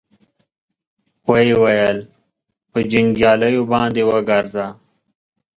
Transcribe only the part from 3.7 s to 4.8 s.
باندې وګرځه.